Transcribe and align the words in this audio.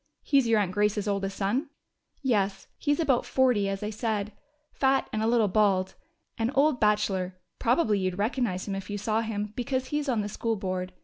"He's 0.23 0.47
your 0.47 0.59
aunt 0.59 0.71
Grace's 0.71 1.07
oldest 1.07 1.37
son?" 1.37 1.69
"Yes. 2.23 2.65
He's 2.79 2.99
about 2.99 3.23
forty, 3.23 3.69
as 3.69 3.83
I 3.83 3.91
said. 3.91 4.33
Fat 4.73 5.07
and 5.13 5.21
a 5.21 5.27
little 5.27 5.47
bit 5.47 5.53
bald. 5.53 5.93
An 6.39 6.49
old 6.55 6.79
bachelor. 6.79 7.37
Probably 7.59 7.99
you'd 7.99 8.17
recognize 8.17 8.67
him 8.67 8.73
if 8.73 8.89
you 8.89 8.97
saw 8.97 9.21
him, 9.21 9.53
because 9.55 9.89
he's 9.89 10.09
on 10.09 10.21
the 10.21 10.27
School 10.27 10.55
Board. 10.55 10.93